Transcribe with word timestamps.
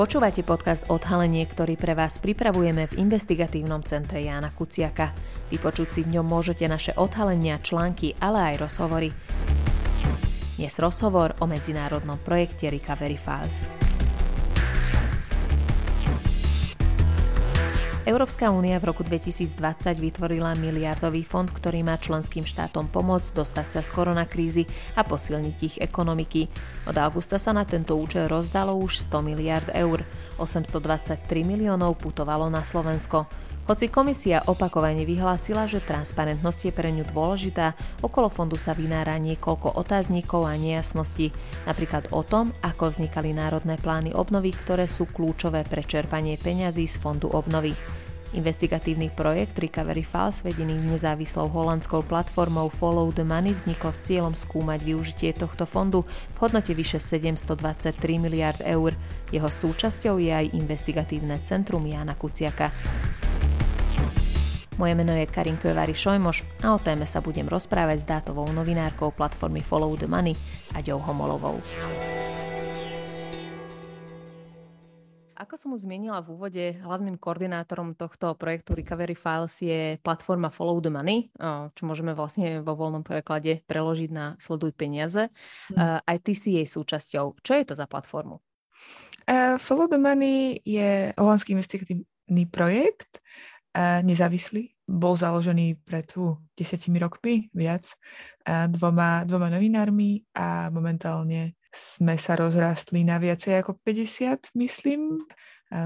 Počúvate 0.00 0.40
podcast 0.48 0.88
Odhalenie, 0.88 1.44
ktorý 1.44 1.76
pre 1.76 1.92
vás 1.92 2.16
pripravujeme 2.16 2.88
v 2.88 3.04
investigatívnom 3.04 3.84
centre 3.84 4.24
Jána 4.24 4.48
Kuciaka. 4.48 5.12
Vypočuť 5.52 5.92
si 5.92 6.00
v 6.08 6.16
ňom 6.16 6.24
môžete 6.24 6.64
naše 6.64 6.96
odhalenia, 6.96 7.60
články, 7.60 8.16
ale 8.16 8.56
aj 8.56 8.64
rozhovory. 8.64 9.12
Dnes 10.56 10.72
rozhovor 10.80 11.36
o 11.36 11.44
medzinárodnom 11.44 12.16
projekte 12.16 12.72
Recovery 12.72 13.20
Files. 13.20 13.68
Európska 18.08 18.48
únia 18.48 18.80
v 18.80 18.88
roku 18.88 19.04
2020 19.04 19.60
vytvorila 20.00 20.56
miliardový 20.56 21.20
fond, 21.20 21.44
ktorý 21.44 21.84
má 21.84 22.00
členským 22.00 22.48
štátom 22.48 22.88
pomôcť 22.88 23.36
dostať 23.36 23.66
sa 23.76 23.80
z 23.84 23.92
koronakrízy 23.92 24.64
a 24.96 25.04
posilniť 25.04 25.56
ich 25.60 25.76
ekonomiky. 25.76 26.48
Od 26.88 26.96
augusta 26.96 27.36
sa 27.36 27.52
na 27.52 27.68
tento 27.68 27.92
účel 28.00 28.24
rozdalo 28.24 28.72
už 28.80 29.04
100 29.04 29.20
miliard 29.20 29.68
eur. 29.76 30.00
823 30.40 31.20
miliónov 31.44 32.00
putovalo 32.00 32.48
na 32.48 32.64
Slovensko. 32.64 33.28
Hoci 33.70 33.86
komisia 33.86 34.42
opakovane 34.50 35.06
vyhlásila, 35.06 35.70
že 35.70 35.78
transparentnosť 35.78 36.58
je 36.66 36.72
pre 36.74 36.90
ňu 36.90 37.06
dôležitá, 37.06 37.78
okolo 38.02 38.26
fondu 38.26 38.58
sa 38.58 38.74
vynára 38.74 39.14
niekoľko 39.22 39.78
otáznikov 39.78 40.42
a 40.50 40.58
nejasností, 40.58 41.30
napríklad 41.70 42.10
o 42.10 42.26
tom, 42.26 42.50
ako 42.66 42.90
vznikali 42.90 43.30
národné 43.30 43.78
plány 43.78 44.10
obnovy, 44.10 44.58
ktoré 44.58 44.90
sú 44.90 45.06
kľúčové 45.06 45.62
pre 45.62 45.86
čerpanie 45.86 46.34
peňazí 46.34 46.82
z 46.90 46.98
fondu 46.98 47.30
obnovy. 47.30 47.70
Investigatívny 48.34 49.14
projekt 49.14 49.54
Recovery 49.54 50.02
Files, 50.02 50.42
vedený 50.42 50.74
nezávislou 50.90 51.46
holandskou 51.46 52.02
platformou 52.02 52.74
Follow 52.74 53.14
the 53.14 53.22
Money, 53.22 53.54
vznikol 53.54 53.94
s 53.94 54.02
cieľom 54.02 54.34
skúmať 54.34 54.82
využitie 54.82 55.30
tohto 55.30 55.62
fondu 55.62 56.02
v 56.34 56.36
hodnote 56.42 56.74
vyše 56.74 56.98
723 56.98 57.94
miliard 58.18 58.58
eur. 58.66 58.98
Jeho 59.30 59.46
súčasťou 59.46 60.18
je 60.18 60.34
aj 60.34 60.58
investigatívne 60.58 61.38
centrum 61.46 61.86
Jana 61.86 62.18
Kuciaka. 62.18 62.74
Moje 64.80 64.96
meno 64.96 65.12
je 65.12 65.28
Karin 65.28 65.60
Kövary 65.60 65.92
Šojmoš 65.92 66.64
a 66.64 66.72
o 66.72 66.80
téme 66.80 67.04
sa 67.04 67.20
budem 67.20 67.44
rozprávať 67.44 68.00
s 68.00 68.08
dátovou 68.08 68.48
novinárkou 68.48 69.12
platformy 69.12 69.60
Follow 69.60 69.92
the 69.92 70.08
Money 70.08 70.32
a 70.72 70.80
Ďou 70.80 71.04
Homolovou. 71.04 71.60
Ako 75.36 75.60
som 75.60 75.76
už 75.76 75.84
zmienila 75.84 76.24
v 76.24 76.32
úvode, 76.32 76.64
hlavným 76.80 77.20
koordinátorom 77.20 77.92
tohto 77.92 78.32
projektu 78.40 78.72
Recovery 78.72 79.12
Files 79.12 79.52
je 79.60 80.00
platforma 80.00 80.48
Follow 80.48 80.80
the 80.80 80.88
Money, 80.88 81.28
čo 81.76 81.84
môžeme 81.84 82.16
vlastne 82.16 82.64
vo 82.64 82.72
voľnom 82.72 83.04
preklade 83.04 83.60
preložiť 83.68 84.08
na 84.08 84.40
Sleduj 84.40 84.72
peniaze. 84.72 85.28
Mm. 85.76 86.00
Aj 86.08 86.18
ty 86.24 86.32
si 86.32 86.56
jej 86.56 86.64
súčasťou. 86.64 87.36
Čo 87.44 87.52
je 87.52 87.64
to 87.68 87.76
za 87.76 87.84
platformu? 87.84 88.40
Uh, 89.28 89.60
Follow 89.60 89.92
the 89.92 90.00
Money 90.00 90.64
je 90.64 91.12
holandský 91.20 91.52
investigatívny 91.52 92.48
projekt, 92.48 93.20
uh, 93.20 93.59
nezávislý. 93.78 94.74
Bol 94.90 95.14
založený 95.14 95.78
pred 95.86 96.02
tu 96.02 96.34
desiatimi 96.58 96.98
rokmi 96.98 97.46
viac, 97.54 97.86
dvoma, 98.46 99.22
dvoma 99.22 99.46
novinármi 99.46 100.26
a 100.34 100.66
momentálne 100.74 101.54
sme 101.70 102.18
sa 102.18 102.34
rozrástli 102.34 103.06
na 103.06 103.22
viacej 103.22 103.62
ako 103.62 103.78
50, 103.86 104.50
myslím, 104.58 105.22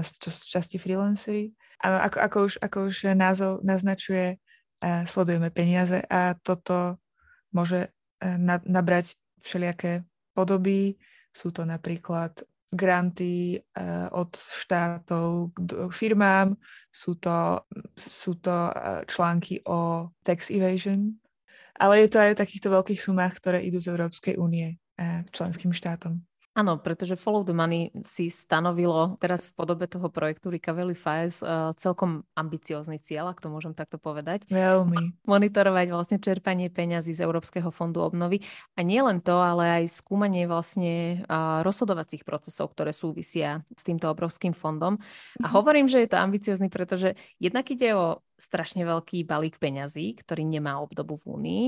čo 0.01 0.29
z 0.33 0.39
časti 0.49 0.81
freelancery. 0.81 1.53
A 1.85 2.09
ako, 2.09 2.17
ako, 2.17 2.37
už, 2.49 2.53
ako 2.57 2.77
už 2.89 2.95
názov 3.13 3.61
naznačuje, 3.61 4.41
sledujeme 4.81 5.53
peniaze 5.53 6.01
a 6.09 6.33
toto 6.41 6.97
môže 7.53 7.93
nabrať 8.65 9.13
všelijaké 9.45 10.01
podoby. 10.33 10.97
Sú 11.29 11.53
to 11.53 11.61
napríklad 11.69 12.41
granty 12.75 13.57
od 14.11 14.35
štátov 14.35 15.55
k 15.55 15.91
firmám, 15.95 16.53
sú 16.91 17.15
to, 17.15 17.63
sú 17.95 18.37
to 18.37 18.69
články 19.07 19.63
o 19.65 20.11
tax 20.21 20.51
evasion, 20.51 21.15
ale 21.79 22.03
je 22.03 22.07
to 22.11 22.19
aj 22.19 22.29
o 22.35 22.39
takýchto 22.39 22.69
veľkých 22.71 23.01
sumách, 23.01 23.39
ktoré 23.39 23.63
idú 23.63 23.79
z 23.79 23.95
Európskej 23.95 24.35
únie 24.37 24.79
k 24.99 25.27
členským 25.31 25.71
štátom. 25.71 26.19
Áno, 26.55 26.79
pretože 26.79 27.19
Follow 27.19 27.43
the 27.43 27.51
Money 27.51 27.91
si 28.07 28.31
stanovilo 28.31 29.19
teraz 29.19 29.43
v 29.43 29.59
podobe 29.59 29.91
toho 29.91 30.07
projektu 30.07 30.47
Recovery 30.47 30.95
Files 30.95 31.43
uh, 31.43 31.75
celkom 31.75 32.23
ambiciózny 32.31 32.95
cieľ, 33.03 33.35
ak 33.35 33.43
to 33.43 33.51
môžem 33.51 33.75
takto 33.75 33.99
povedať. 33.99 34.47
Veľmi. 34.47 35.19
Monitorovať 35.27 35.87
vlastne 35.91 36.17
čerpanie 36.23 36.71
peňazí 36.71 37.11
z 37.11 37.27
Európskeho 37.27 37.67
fondu 37.75 37.99
obnovy. 37.99 38.39
A 38.79 38.87
nie 38.87 39.03
len 39.03 39.19
to, 39.19 39.35
ale 39.35 39.83
aj 39.83 39.99
skúmanie 39.99 40.47
vlastne 40.47 41.27
uh, 41.27 41.59
rozhodovacích 41.59 42.23
procesov, 42.23 42.71
ktoré 42.71 42.95
súvisia 42.95 43.59
s 43.75 43.83
týmto 43.83 44.07
obrovským 44.07 44.55
fondom. 44.55 44.95
A 45.43 45.51
mhm. 45.51 45.53
hovorím, 45.59 45.91
že 45.91 46.07
je 46.07 46.15
to 46.15 46.23
ambiciózny, 46.23 46.71
pretože 46.71 47.19
jednak 47.35 47.67
ide 47.67 47.91
o 47.99 48.23
strašne 48.39 48.83
veľký 48.83 49.27
balík 49.27 49.59
peňazí, 49.59 50.15
ktorý 50.19 50.43
nemá 50.47 50.79
obdobu 50.79 51.19
v 51.19 51.25
Únii 51.35 51.65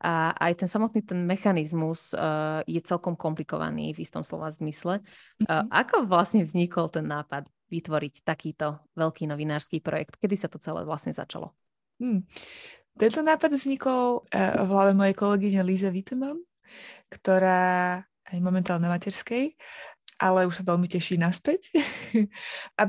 a 0.00 0.32
aj 0.32 0.64
ten 0.64 0.68
samotný 0.68 1.04
ten 1.04 1.28
mechanizmus 1.28 2.16
uh, 2.16 2.64
je 2.64 2.80
celkom 2.80 3.20
komplikovaný 3.20 3.92
v 3.92 4.00
istom 4.00 4.24
slova 4.24 4.48
zmysle. 4.48 5.04
Uh, 5.44 5.68
ako 5.68 6.08
vlastne 6.08 6.40
vznikol 6.40 6.88
ten 6.88 7.04
nápad 7.04 7.44
vytvoriť 7.68 8.24
takýto 8.24 8.80
veľký 8.96 9.28
novinársky 9.28 9.84
projekt? 9.84 10.16
Kedy 10.16 10.36
sa 10.40 10.48
to 10.48 10.56
celé 10.56 10.88
vlastne 10.88 11.12
začalo? 11.12 11.52
Hmm. 12.00 12.24
Tento 12.96 13.20
nápad 13.20 13.52
vznikol 13.52 14.24
uh, 14.24 14.64
v 14.64 14.68
hlave 14.72 14.92
mojej 14.96 15.12
kolegyne 15.12 15.60
Líze 15.68 15.92
Wittemann, 15.92 16.40
ktorá 17.12 18.00
je 18.32 18.40
momentálne 18.40 18.88
na 18.88 18.94
materskej, 18.96 19.52
ale 20.16 20.48
už 20.48 20.60
sa 20.60 20.64
veľmi 20.64 20.88
teší 20.88 21.20
naspäť. 21.20 21.76
a 22.80 22.88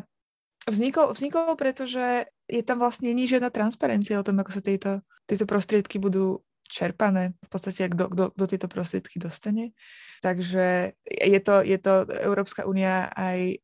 vznikol, 0.63 1.11
vznikol, 1.11 1.59
pretože 1.59 2.31
je 2.47 2.61
tam 2.63 2.79
vlastne 2.79 3.11
nížená 3.11 3.51
transparencia 3.51 4.19
o 4.19 4.25
tom, 4.25 4.39
ako 4.39 4.51
sa 4.59 4.61
tieto, 4.63 4.91
tieto 5.28 5.43
prostriedky 5.43 5.97
budú 5.97 6.39
čerpané, 6.72 7.36
v 7.36 7.50
podstate 7.52 7.92
kto, 7.92 8.32
tieto 8.48 8.72
prostriedky 8.72 9.20
dostane. 9.20 9.76
Takže 10.24 10.96
je 11.04 11.40
to, 11.44 11.59
je 11.59 11.78
to 11.78 12.08
Európska 12.08 12.64
únia 12.64 13.12
aj 13.12 13.59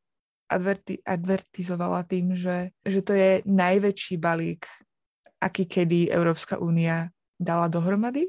adverti, 0.52 1.00
advertizovala 1.08 2.04
tým, 2.04 2.36
že, 2.36 2.76
že 2.84 3.00
to 3.00 3.16
je 3.16 3.40
najväčší 3.48 4.20
balík, 4.20 4.68
aký 5.40 5.64
kedy 5.64 6.12
Európska 6.12 6.60
únia 6.60 7.16
dala 7.40 7.72
dohromady. 7.72 8.28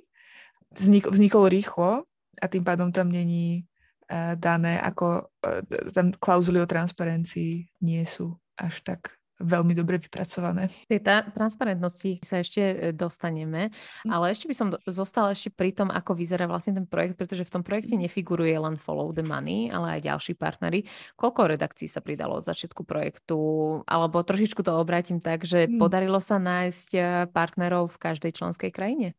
Vznik, 0.70 1.10
vznikol 1.10 1.50
rýchlo 1.50 2.06
a 2.38 2.46
tým 2.46 2.62
pádom 2.62 2.94
tam 2.94 3.08
není 3.10 3.64
uh, 3.64 4.38
dané, 4.38 4.78
ako 4.78 5.26
uh, 5.26 5.64
tam 5.90 6.12
klauzuly 6.14 6.62
o 6.62 6.68
transparencii 6.68 7.66
nie 7.82 8.04
sú 8.06 8.36
až 8.54 8.84
tak 8.84 9.17
veľmi 9.38 9.72
dobre 9.74 10.02
vypracované. 10.02 10.66
Tej 10.90 11.02
transparentnosti 11.34 12.22
sa 12.26 12.42
ešte 12.42 12.62
e, 12.62 12.74
dostaneme, 12.90 13.70
hm. 14.04 14.10
ale 14.10 14.34
ešte 14.34 14.50
by 14.50 14.54
som 14.54 14.68
zostala 14.86 15.32
ešte 15.32 15.54
pri 15.54 15.70
tom, 15.70 15.88
ako 15.88 16.18
vyzerá 16.18 16.50
vlastne 16.50 16.74
ten 16.74 16.86
projekt, 16.86 17.14
pretože 17.14 17.46
v 17.46 17.52
tom 17.58 17.62
projekte 17.62 17.94
hm. 17.94 18.02
nefiguruje 18.06 18.54
len 18.58 18.76
Follow 18.76 19.14
the 19.14 19.22
Money, 19.22 19.70
ale 19.70 19.98
aj 19.98 20.10
ďalší 20.10 20.34
partnery. 20.34 20.84
Koľko 21.14 21.54
redakcií 21.54 21.86
sa 21.86 22.02
pridalo 22.02 22.38
od 22.38 22.46
začiatku 22.46 22.82
projektu? 22.82 23.38
Alebo 23.86 24.26
trošičku 24.26 24.60
to 24.66 24.74
obrátim 24.74 25.22
tak, 25.22 25.46
že 25.46 25.66
hmm. 25.66 25.78
podarilo 25.78 26.18
sa 26.18 26.42
nájsť 26.42 26.90
e, 26.94 27.00
partnerov 27.30 27.94
v 27.94 28.00
každej 28.02 28.32
členskej 28.34 28.70
krajine? 28.74 29.14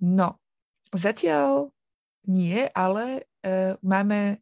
No, 0.00 0.40
zatiaľ 0.96 1.72
nie, 2.28 2.68
ale 2.76 3.24
uh, 3.44 3.76
máme 3.80 4.40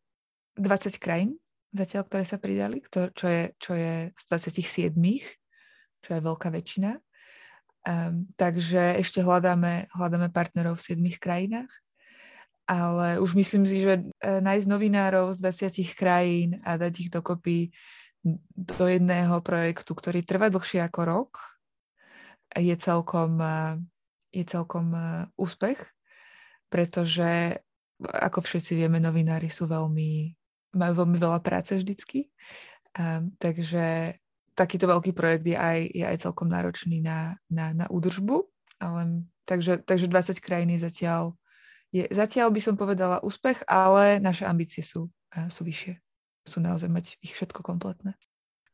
20 0.58 0.98
krajín 0.98 1.38
zatiaľ, 1.72 2.02
ktoré 2.08 2.24
sa 2.24 2.40
pridali, 2.40 2.80
ktor- 2.84 3.12
čo, 3.12 3.26
je, 3.28 3.42
čo 3.60 3.72
je 3.76 4.12
z 4.14 4.22
27, 4.94 4.96
čo 6.00 6.08
je 6.14 6.20
veľká 6.20 6.48
väčšina. 6.48 6.96
Um, 7.88 8.28
takže 8.36 9.00
ešte 9.00 9.24
hľadáme, 9.24 9.88
hľadáme 9.94 10.28
partnerov 10.28 10.76
v 10.76 10.98
7 10.98 11.22
krajinách, 11.22 11.70
ale 12.68 13.16
už 13.16 13.32
myslím 13.32 13.64
si, 13.64 13.80
že 13.80 14.04
e, 14.20 14.44
nájsť 14.44 14.68
novinárov 14.68 15.32
z 15.32 15.40
20 15.40 15.96
krajín 15.96 16.60
a 16.60 16.76
dať 16.76 16.92
ich 17.00 17.08
dokopy 17.08 17.72
do 18.52 18.84
jedného 18.84 19.40
projektu, 19.40 19.96
ktorý 19.96 20.20
trvá 20.20 20.52
dlhšie 20.52 20.84
ako 20.84 21.00
rok, 21.08 21.30
je 22.52 22.76
celkom, 22.76 23.40
e, 23.40 23.80
je 24.36 24.44
celkom 24.44 24.92
e, 24.92 25.00
úspech, 25.40 25.80
pretože 26.68 27.56
ako 28.04 28.44
všetci 28.44 28.84
vieme, 28.84 29.00
novinári 29.00 29.48
sú 29.48 29.64
veľmi 29.64 30.37
majú 30.74 31.04
veľmi 31.04 31.18
veľa 31.20 31.40
práce 31.40 31.76
vždycky. 31.76 32.28
Um, 32.96 33.32
takže 33.38 34.16
takýto 34.58 34.90
veľký 34.90 35.14
projekt 35.14 35.46
je 35.46 35.54
aj, 35.54 35.78
je 35.94 36.04
aj 36.04 36.16
celkom 36.24 36.50
náročný 36.50 36.98
na, 36.98 37.38
na, 37.46 37.70
na 37.72 37.86
údržbu. 37.86 38.42
Ale, 38.82 39.26
takže, 39.46 39.82
takže 39.82 40.10
20 40.10 40.38
krajín 40.44 40.70
je 40.74 40.80
zatiaľ, 40.82 41.34
je, 41.94 42.04
zatiaľ 42.10 42.50
by 42.50 42.60
som 42.62 42.74
povedala 42.74 43.22
úspech, 43.22 43.62
ale 43.66 44.18
naše 44.18 44.44
ambície 44.44 44.82
sú, 44.82 45.08
uh, 45.08 45.48
sú 45.48 45.62
vyššie. 45.62 45.98
Sú 46.48 46.58
naozaj 46.64 46.88
mať 46.88 47.04
ich 47.20 47.36
všetko 47.36 47.60
kompletné. 47.60 48.16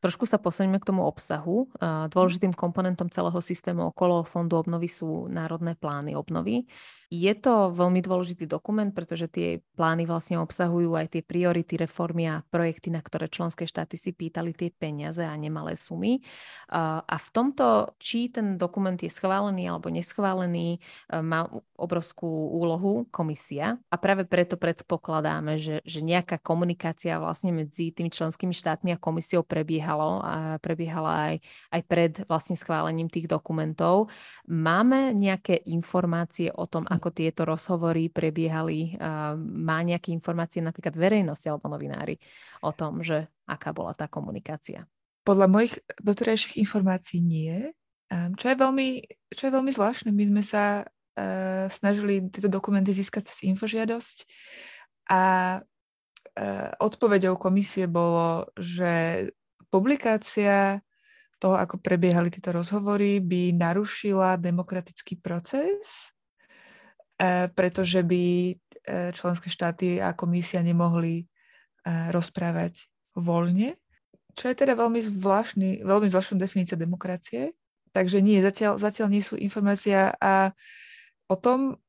Trošku 0.05 0.29
sa 0.29 0.37
posuňme 0.37 0.77
k 0.77 0.85
tomu 0.85 1.01
obsahu. 1.01 1.65
Dôležitým 2.13 2.53
komponentom 2.53 3.09
celého 3.09 3.41
systému 3.41 3.89
okolo 3.89 4.21
fondu 4.21 4.53
obnovy 4.53 4.85
sú 4.85 5.25
národné 5.33 5.73
plány 5.73 6.13
obnovy. 6.13 6.69
Je 7.13 7.33
to 7.37 7.69
veľmi 7.71 8.01
dôležitý 8.01 8.49
dokument, 8.49 8.89
pretože 8.89 9.29
tie 9.29 9.61
plány 9.77 10.09
vlastne 10.09 10.41
obsahujú 10.41 10.97
aj 10.97 11.17
tie 11.17 11.21
priority, 11.21 11.77
reformy 11.77 12.25
a 12.25 12.41
projekty, 12.49 12.89
na 12.89 13.03
ktoré 13.03 13.29
členské 13.29 13.69
štáty 13.69 13.93
si 13.95 14.09
pýtali 14.11 14.57
tie 14.57 14.73
peniaze 14.73 15.21
a 15.21 15.33
nemalé 15.37 15.77
sumy. 15.77 16.25
A 16.73 17.15
v 17.17 17.29
tomto, 17.29 17.93
či 18.01 18.33
ten 18.33 18.57
dokument 18.57 18.97
je 18.97 19.11
schválený 19.11 19.69
alebo 19.69 19.93
neschválený, 19.93 20.81
má 21.21 21.45
obrovskú 21.77 22.25
úlohu 22.55 23.05
komisia 23.11 23.77
a 23.91 23.95
práve 23.99 24.23
preto 24.23 24.55
predpokladáme, 24.55 25.59
že, 25.59 25.83
že 25.83 25.99
nejaká 25.99 26.39
komunikácia 26.39 27.19
vlastne 27.19 27.51
medzi 27.51 27.91
tými 27.91 28.09
členskými 28.09 28.55
štátmi 28.55 28.95
a 28.95 29.01
komisiou 29.01 29.43
prebiehalo 29.43 30.23
a 30.23 30.35
prebiehala 30.63 31.33
aj, 31.33 31.35
aj 31.75 31.81
pred 31.85 32.13
vlastne 32.31 32.55
schválením 32.55 33.11
tých 33.11 33.27
dokumentov. 33.27 34.07
Máme 34.47 35.11
nejaké 35.11 35.59
informácie 35.67 36.49
o 36.55 36.63
tom, 36.65 36.87
ako 36.87 37.04
tieto 37.11 37.43
rozhovory 37.43 38.09
prebiehali? 38.09 38.97
Má 39.37 39.77
nejaké 39.81 40.13
informácie 40.13 40.61
napríklad 40.61 40.95
verejnosť 40.95 41.43
alebo 41.49 41.67
novinári 41.69 42.15
o 42.63 42.71
tom, 42.71 43.01
že 43.01 43.29
aká 43.45 43.73
bola 43.73 43.93
tá 43.93 44.09
komunikácia? 44.09 44.85
Podľa 45.25 45.47
mojich 45.49 45.73
doterajších 46.01 46.61
informácií 46.61 47.17
nie. 47.21 47.73
Čo 48.13 48.45
je 48.53 48.57
veľmi, 48.57 48.89
čo 49.33 49.49
je 49.49 49.55
veľmi 49.57 49.71
zvláštne, 49.73 50.13
my 50.13 50.23
sme 50.29 50.43
sa 50.45 50.85
uh, 50.85 51.65
snažili 51.73 52.29
tieto 52.29 52.45
dokumenty 52.45 52.93
získať 52.93 53.33
cez 53.33 53.49
infožiadosť 53.49 54.29
a 55.09 55.23
uh, 55.57 56.69
odpoveďou 56.77 57.33
komisie 57.41 57.89
bolo, 57.89 58.45
že 58.53 59.25
publikácia 59.73 60.85
toho, 61.41 61.57
ako 61.57 61.81
prebiehali 61.81 62.29
tieto 62.29 62.53
rozhovory, 62.53 63.17
by 63.19 63.57
narušila 63.57 64.37
demokratický 64.37 65.17
proces 65.17 66.14
E, 66.14 66.14
pretože 67.55 68.03
by 68.03 68.23
e, 68.51 68.53
členské 69.15 69.47
štáty 69.47 70.03
a 70.03 70.11
komisia 70.11 70.59
nemohli 70.59 71.23
e, 71.23 71.25
rozprávať 72.11 72.91
voľne, 73.15 73.79
čo 74.35 74.51
je 74.51 74.55
teda 74.55 74.75
veľmi 74.75 74.99
zvláštny, 74.99 75.87
veľmi 75.87 76.11
zvláštna 76.11 76.35
definícia 76.43 76.75
demokracie. 76.75 77.55
Takže 77.95 78.19
nie, 78.19 78.43
zatiaľ, 78.43 78.75
zatiaľ 78.75 79.07
nie 79.07 79.23
sú 79.23 79.39
informácia 79.39 80.11
a 80.19 80.51
o 81.31 81.35
tom, 81.39 81.79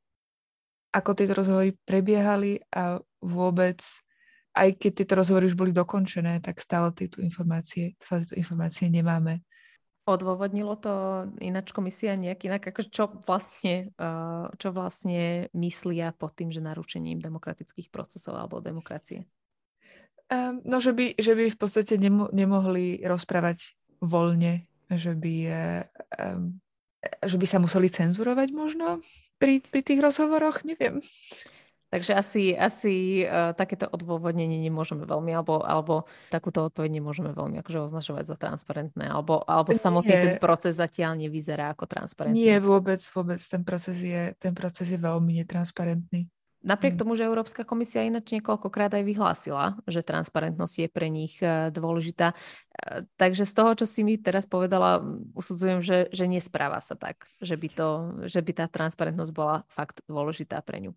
ako 0.94 1.10
tieto 1.18 1.34
rozhovory 1.34 1.74
prebiehali 1.82 2.62
a 2.70 3.02
vôbec, 3.18 3.82
aj 4.54 4.78
keď 4.78 4.90
tieto 5.02 5.14
rozhovory 5.18 5.50
už 5.50 5.58
boli 5.58 5.74
dokončené, 5.74 6.38
tak 6.38 6.62
stále 6.62 6.94
tieto 6.94 7.18
informácie, 7.18 7.98
tieto 7.98 8.38
informácie 8.38 8.86
nemáme. 8.86 9.42
Odôvodnilo 10.06 10.78
to 10.78 11.26
ináč 11.42 11.74
komisia 11.74 12.14
nejak 12.14 12.46
inak, 12.46 12.70
ako 12.70 12.82
čo 12.86 13.04
vlastne, 13.26 13.90
uh, 13.98 14.46
čo 14.54 14.70
vlastne 14.70 15.50
myslia 15.50 16.14
pod 16.14 16.38
tým, 16.38 16.54
že 16.54 16.62
narušením 16.62 17.18
demokratických 17.18 17.90
procesov 17.90 18.38
alebo 18.38 18.62
demokracie? 18.62 19.26
Um, 20.30 20.62
no, 20.62 20.78
že 20.78 20.94
by, 20.94 21.18
že 21.18 21.34
by 21.34 21.44
v 21.50 21.58
podstate 21.58 21.98
nemo- 21.98 22.30
nemohli 22.30 23.02
rozprávať 23.02 23.74
voľne, 23.98 24.70
že 24.90 25.18
by, 25.18 25.36
um, 26.22 26.58
že 27.26 27.36
by 27.38 27.46
sa 27.46 27.58
museli 27.58 27.90
cenzurovať 27.90 28.54
možno 28.54 29.02
pri, 29.42 29.58
pri 29.62 29.82
tých 29.82 29.98
rozhovoroch, 29.98 30.62
neviem. 30.62 31.02
Takže 31.86 32.18
asi, 32.18 32.50
asi 32.50 33.22
uh, 33.22 33.54
takéto 33.54 33.86
odôvodnenie 33.86 34.58
nemôžeme 34.58 35.06
veľmi, 35.06 35.30
alebo, 35.30 35.62
alebo 35.62 36.10
takúto 36.34 36.66
odpoveď 36.66 36.98
nemôžeme 36.98 37.30
veľmi 37.30 37.62
akože 37.62 37.86
označovať 37.86 38.24
za 38.26 38.36
transparentné, 38.36 39.06
alebo, 39.06 39.38
alebo 39.46 39.70
samotný 39.70 40.10
Nie. 40.10 40.24
ten 40.26 40.36
proces 40.42 40.82
zatiaľ 40.82 41.14
nevyzerá 41.14 41.70
ako 41.70 41.86
transparentný. 41.86 42.34
Nie, 42.34 42.58
vôbec, 42.58 42.98
vôbec. 43.14 43.38
Ten 43.38 43.62
proces 43.62 44.02
je, 44.02 44.34
ten 44.42 44.50
proces 44.50 44.90
je 44.90 44.98
veľmi 44.98 45.38
netransparentný. 45.46 46.26
Napriek 46.66 46.98
mm. 46.98 47.00
tomu, 47.06 47.14
že 47.14 47.22
Európska 47.22 47.62
komisia 47.62 48.02
ináč 48.02 48.34
niekoľkokrát 48.34 48.90
aj 48.98 49.06
vyhlásila, 49.06 49.78
že 49.86 50.02
transparentnosť 50.02 50.74
je 50.82 50.88
pre 50.90 51.06
nich 51.06 51.38
e, 51.38 51.70
dôležitá. 51.70 52.34
E, 52.34 53.06
takže 53.14 53.46
z 53.46 53.52
toho, 53.54 53.70
čo 53.78 53.86
si 53.86 54.02
mi 54.02 54.18
teraz 54.18 54.50
povedala, 54.50 54.98
usudzujem, 55.38 55.78
že, 55.78 56.10
že 56.10 56.26
nespráva 56.26 56.82
sa 56.82 56.98
tak, 56.98 57.30
že 57.38 57.54
by, 57.54 57.68
to, 57.70 57.88
že 58.26 58.42
by 58.42 58.52
tá 58.58 58.66
transparentnosť 58.66 59.30
bola 59.30 59.62
fakt 59.70 60.02
dôležitá 60.10 60.58
pre 60.66 60.82
ňu. 60.82 60.92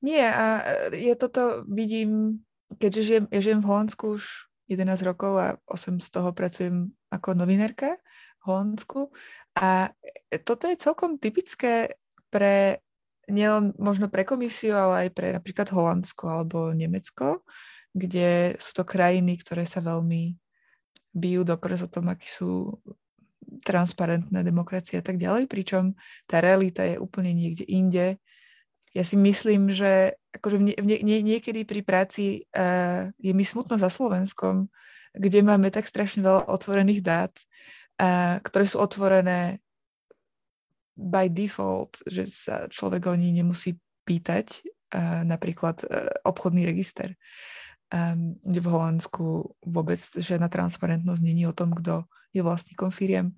Nie, 0.00 0.28
a 0.30 0.44
ja 0.94 1.14
toto 1.14 1.64
vidím, 1.68 2.42
keďže 2.76 3.02
žijem, 3.02 3.24
ja 3.32 3.40
žijem 3.40 3.60
v 3.64 3.68
Holandsku 3.68 4.04
už 4.20 4.48
11 4.68 5.00
rokov 5.04 5.32
a 5.40 5.48
8 5.66 6.00
z 6.04 6.08
toho 6.12 6.30
pracujem 6.36 6.92
ako 7.08 7.32
novinárka 7.32 7.96
v 8.40 8.42
Holandsku. 8.44 9.08
A 9.56 9.90
toto 10.44 10.68
je 10.68 10.76
celkom 10.76 11.16
typické 11.16 11.96
pre 12.28 12.84
nielen 13.28 13.76
možno 13.76 14.08
pre 14.08 14.24
komisiu, 14.24 14.76
ale 14.76 15.08
aj 15.08 15.10
pre 15.12 15.28
napríklad 15.36 15.68
Holandsko 15.72 16.24
alebo 16.28 16.72
Nemecko, 16.72 17.44
kde 17.92 18.56
sú 18.60 18.72
to 18.76 18.84
krajiny, 18.84 19.36
ktoré 19.40 19.64
sa 19.64 19.84
veľmi 19.84 20.36
bijú 21.12 21.42
do 21.44 21.56
o 21.56 21.88
tom, 21.88 22.12
aký 22.12 22.28
sú 22.28 22.76
transparentné 23.64 24.44
demokracie 24.44 25.00
a 25.00 25.04
tak 25.04 25.16
ďalej, 25.16 25.48
pričom 25.48 25.96
tá 26.28 26.44
realita 26.44 26.84
je 26.84 27.00
úplne 27.00 27.32
niekde 27.32 27.64
inde 27.64 28.20
ja 28.98 29.06
si 29.06 29.14
myslím, 29.14 29.70
že 29.70 30.18
akože 30.34 30.58
v 30.58 30.62
nie, 30.82 30.98
nie, 31.06 31.22
niekedy 31.22 31.62
pri 31.62 31.86
práci 31.86 32.50
uh, 32.50 33.14
je 33.22 33.30
mi 33.30 33.46
smutno 33.46 33.78
za 33.78 33.86
Slovenskom, 33.86 34.66
kde 35.14 35.46
máme 35.46 35.70
tak 35.70 35.86
strašne 35.86 36.26
veľa 36.26 36.50
otvorených 36.50 37.06
dát, 37.06 37.32
uh, 38.02 38.42
ktoré 38.42 38.66
sú 38.66 38.82
otvorené 38.82 39.62
by 40.98 41.30
default, 41.30 42.02
že 42.10 42.26
sa 42.26 42.66
človek 42.66 43.06
o 43.06 43.14
ní 43.14 43.30
nemusí 43.30 43.78
pýtať, 44.02 44.66
uh, 44.66 45.22
napríklad 45.22 45.86
uh, 45.86 46.10
obchodný 46.26 46.66
register. 46.66 47.14
Um, 47.94 48.34
v 48.42 48.66
Holandsku 48.66 49.54
vôbec 49.62 50.02
žiadna 50.18 50.50
transparentnosť 50.50 51.22
není 51.22 51.46
o 51.46 51.54
tom, 51.54 51.70
kto 51.70 52.02
je 52.34 52.42
vlastníkom 52.42 52.90
firiem. 52.90 53.32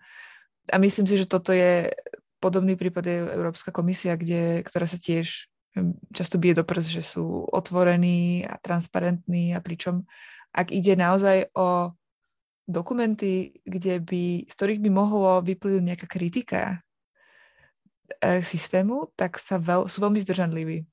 A 0.72 0.80
myslím 0.80 1.04
si, 1.04 1.20
že 1.20 1.28
toto 1.28 1.52
je 1.52 1.92
Podobný 2.40 2.74
prípad 2.74 3.04
je 3.04 3.16
Európska 3.36 3.70
komisia, 3.70 4.16
kde, 4.16 4.64
ktorá 4.64 4.88
sa 4.88 4.96
tiež 4.96 5.46
hm, 5.76 5.94
často 6.16 6.40
bije 6.40 6.56
do 6.56 6.64
prs, 6.64 6.88
že 6.88 7.04
sú 7.04 7.44
otvorení 7.52 8.48
a 8.48 8.56
transparentní 8.56 9.52
a 9.52 9.60
pričom 9.60 10.08
ak 10.50 10.74
ide 10.74 10.98
naozaj 10.98 11.54
o 11.54 11.94
dokumenty, 12.66 13.62
kde 13.62 14.02
by, 14.02 14.24
z 14.46 14.52
ktorých 14.54 14.80
by 14.82 14.90
mohlo 14.90 15.42
vyplývať 15.42 15.82
nejaká 15.82 16.06
kritika 16.06 16.60
eh, 18.22 18.42
systému, 18.42 19.10
tak 19.14 19.38
sa 19.38 19.58
veľ, 19.58 19.86
sú 19.86 20.02
veľmi 20.02 20.18
zdržanliví. 20.22 20.86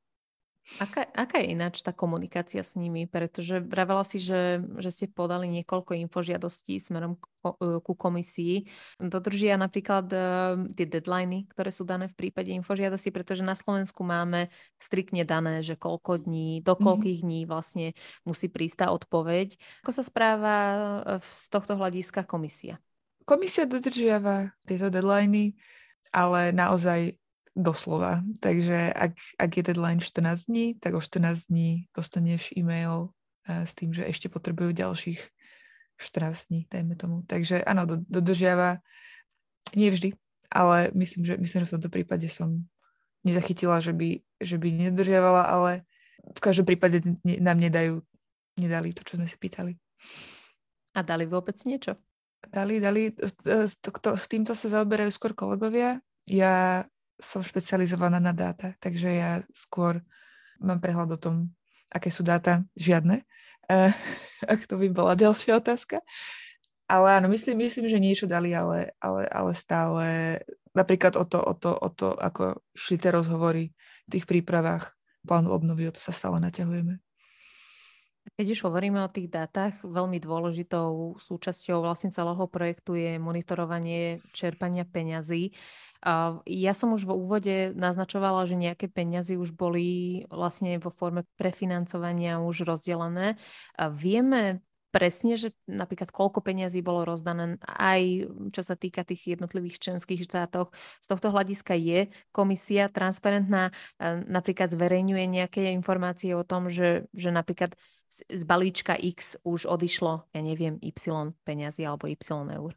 Aká, 0.84 1.08
aká 1.16 1.40
je 1.40 1.56
ináč 1.56 1.80
tá 1.80 1.96
komunikácia 1.96 2.60
s 2.60 2.76
nimi? 2.76 3.08
Pretože 3.08 3.64
vravela 3.64 4.04
si, 4.04 4.20
že, 4.20 4.60
že 4.84 4.92
ste 4.92 5.06
podali 5.08 5.48
niekoľko 5.48 5.96
infožiadostí 5.96 6.76
smerom 6.84 7.16
e, 7.16 7.80
ku 7.80 7.96
komisii. 7.96 8.68
Dodržia 9.00 9.56
napríklad 9.56 10.12
uh, 10.12 10.60
tie 10.76 10.84
deadliny, 10.84 11.48
ktoré 11.56 11.72
sú 11.72 11.88
dané 11.88 12.12
v 12.12 12.20
prípade 12.20 12.52
infožiadosti, 12.52 13.16
pretože 13.16 13.48
na 13.48 13.56
Slovensku 13.56 14.04
máme 14.04 14.52
striktne 14.76 15.24
dané, 15.24 15.64
že 15.64 15.80
koľko 15.80 16.28
dní, 16.28 16.60
do 16.68 16.76
mhm. 16.76 16.84
koľkých 16.84 17.20
dní 17.24 17.42
vlastne 17.48 17.96
musí 18.28 18.52
prísť 18.52 18.84
tá 18.84 18.88
odpoveď. 18.92 19.56
Ako 19.88 19.96
sa 19.96 20.04
správa 20.04 20.56
e, 20.60 20.78
z 21.24 21.48
tohto 21.48 21.80
hľadiska 21.80 22.28
komisia? 22.28 22.76
Komisia 23.24 23.64
dodržiava 23.64 24.52
tieto 24.68 24.92
deadliny, 24.92 25.56
ale 26.12 26.52
naozaj 26.52 27.16
doslova. 27.58 28.22
Takže 28.38 28.94
ak, 28.94 29.18
ak 29.18 29.52
je 29.58 29.64
deadline 29.66 30.00
14 30.00 30.46
dní, 30.46 30.78
tak 30.78 30.94
o 30.94 31.02
14 31.02 31.50
dní 31.50 31.90
dostaneš 31.92 32.54
e-mail 32.54 33.10
uh, 33.10 33.66
s 33.66 33.74
tým, 33.74 33.92
že 33.92 34.06
ešte 34.06 34.30
potrebujú 34.30 34.78
ďalších 34.78 35.20
14 35.98 36.54
dní, 36.54 36.62
dajme 36.70 36.94
tomu. 36.94 37.26
Takže 37.26 37.66
áno, 37.66 37.90
do, 37.90 37.98
dodržiava 38.06 38.86
nie 39.74 39.90
vždy, 39.90 40.14
ale 40.54 40.94
myslím, 40.94 41.26
že, 41.26 41.34
myslím, 41.42 41.60
že 41.66 41.68
v 41.68 41.76
tomto 41.76 41.90
prípade 41.90 42.30
som 42.30 42.62
nezachytila, 43.26 43.82
že 43.82 43.92
by, 43.92 44.22
že 44.38 44.62
by 44.62 44.68
nedodržiavala, 44.88 45.44
ale 45.50 45.72
v 46.22 46.40
každom 46.40 46.70
prípade 46.70 47.02
ne, 47.26 47.42
nám 47.42 47.58
nedajú, 47.58 48.06
nedali 48.62 48.94
to, 48.94 49.02
čo 49.02 49.18
sme 49.18 49.26
si 49.26 49.36
pýtali. 49.36 49.74
A 50.94 51.02
dali 51.02 51.26
vôbec 51.26 51.58
niečo? 51.66 51.98
Dali, 52.48 52.78
dali. 52.78 53.10
S, 53.18 53.74
to, 53.82 53.92
s 54.14 54.26
týmto 54.30 54.54
sa 54.54 54.70
zaoberajú 54.70 55.10
skôr 55.10 55.34
kolegovia. 55.34 56.00
Ja 56.30 56.86
som 57.18 57.42
špecializovaná 57.42 58.22
na 58.22 58.34
dáta, 58.34 58.78
takže 58.78 59.10
ja 59.10 59.32
skôr 59.54 60.02
mám 60.62 60.82
prehľad 60.82 61.18
o 61.18 61.20
tom, 61.20 61.36
aké 61.90 62.14
sú 62.14 62.22
dáta, 62.22 62.66
žiadne. 62.78 63.26
Uh, 63.68 63.94
ak 64.54 64.70
to 64.70 64.78
by 64.78 64.88
bola 64.90 65.18
ďalšia 65.18 65.58
otázka. 65.58 66.02
Ale 66.88 67.20
áno, 67.20 67.28
myslím, 67.28 67.68
myslím, 67.68 67.92
že 67.92 68.00
niečo 68.00 68.26
dali, 68.32 68.56
ale, 68.56 68.96
ale, 69.04 69.28
ale 69.28 69.52
stále 69.52 70.06
napríklad 70.72 71.20
o 71.20 71.26
to, 71.28 71.40
o, 71.44 71.54
to, 71.58 71.72
o 71.76 71.90
to, 71.92 72.16
ako 72.16 72.64
šli 72.72 72.96
tie 72.96 73.12
rozhovory 73.12 73.76
v 74.08 74.10
tých 74.10 74.24
prípravách 74.24 74.96
plánu 75.28 75.52
obnovy, 75.52 75.90
o 75.90 75.94
to 75.94 76.00
sa 76.00 76.16
stále 76.16 76.40
naťahujeme. 76.40 77.02
Keď 78.36 78.48
už 78.58 78.68
hovoríme 78.68 79.00
o 79.00 79.14
tých 79.14 79.32
dátach, 79.32 79.80
veľmi 79.86 80.20
dôležitou 80.20 81.16
súčasťou 81.22 81.80
vlastne 81.80 82.12
celého 82.12 82.44
projektu 82.52 83.00
je 83.00 83.16
monitorovanie 83.16 84.20
čerpania 84.36 84.84
peňazí. 84.84 85.56
Ja 86.46 86.74
som 86.78 86.94
už 86.94 87.08
vo 87.08 87.18
úvode 87.18 87.74
naznačovala, 87.74 88.46
že 88.46 88.60
nejaké 88.60 88.92
peniazy 88.92 89.40
už 89.40 89.56
boli 89.56 90.22
vlastne 90.30 90.78
vo 90.78 90.92
forme 90.92 91.24
prefinancovania 91.40 92.44
už 92.44 92.68
rozdelené. 92.68 93.40
Vieme 93.98 94.62
presne, 94.94 95.38
že 95.38 95.54
napríklad 95.68 96.10
koľko 96.10 96.42
peňazí 96.42 96.82
bolo 96.82 97.06
rozdané, 97.06 97.58
aj 97.66 98.30
čo 98.50 98.62
sa 98.62 98.74
týka 98.74 99.06
tých 99.06 99.38
jednotlivých 99.38 99.78
členských 99.78 100.26
štátoch. 100.26 100.74
Z 101.02 101.08
tohto 101.12 101.30
hľadiska 101.30 101.74
je 101.78 102.10
komisia 102.30 102.90
transparentná, 102.90 103.74
napríklad 104.26 104.74
zverejňuje 104.74 105.26
nejaké 105.28 105.70
informácie 105.74 106.34
o 106.34 106.46
tom, 106.46 106.70
že, 106.74 107.10
že 107.14 107.30
napríklad 107.30 107.78
z 108.10 108.44
balíčka 108.48 108.96
X 108.96 109.38
už 109.44 109.68
odišlo, 109.68 110.32
ja 110.32 110.42
neviem, 110.42 110.80
Y 110.80 111.36
peňazí 111.44 111.84
alebo 111.84 112.08
Y 112.08 112.18
eur. 112.56 112.72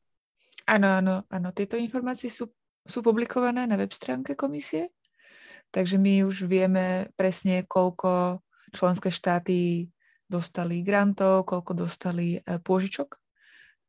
Áno, 0.66 0.88
áno, 1.02 1.14
áno. 1.30 1.48
Tieto 1.50 1.74
informácie 1.78 2.30
sú, 2.30 2.50
sú 2.86 3.00
publikované 3.02 3.66
na 3.66 3.74
web 3.74 3.90
stránke 3.90 4.38
komisie, 4.38 4.94
takže 5.70 5.98
my 5.98 6.26
už 6.26 6.46
vieme 6.46 7.10
presne, 7.14 7.66
koľko 7.66 8.42
členské 8.70 9.10
štáty 9.10 9.90
dostali 10.30 10.86
grantov, 10.86 11.50
koľko 11.50 11.74
dostali 11.74 12.38
e, 12.38 12.40
pôžičok 12.62 13.18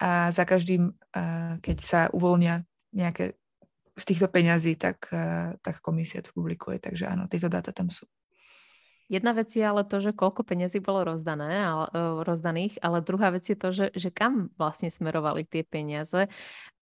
a 0.02 0.34
za 0.34 0.42
každým, 0.42 0.90
e, 0.90 0.94
keď 1.62 1.78
sa 1.78 2.02
uvoľnia 2.10 2.66
nejaké 2.98 3.38
z 3.94 4.04
týchto 4.08 4.26
peňazí, 4.34 4.74
tak, 4.74 5.06
e, 5.14 5.54
tak 5.62 5.86
komisia 5.86 6.26
to 6.26 6.34
publikuje. 6.34 6.82
Takže 6.82 7.06
áno, 7.06 7.30
tieto 7.30 7.46
dáta 7.46 7.70
tam 7.70 7.94
sú. 7.94 8.10
Jedna 9.12 9.36
vec 9.36 9.52
je 9.52 9.60
ale 9.60 9.84
to, 9.84 10.00
že 10.00 10.16
koľko 10.16 10.48
peniazí 10.48 10.80
bolo 10.80 11.04
rozdané, 11.04 11.68
ale, 11.68 11.92
rozdaných, 12.24 12.80
ale 12.80 13.04
druhá 13.04 13.36
vec 13.36 13.44
je 13.44 13.60
to, 13.60 13.76
že, 13.76 13.92
že 13.92 14.08
kam 14.08 14.56
vlastne 14.56 14.88
smerovali 14.88 15.44
tie 15.44 15.68
peniaze. 15.68 16.32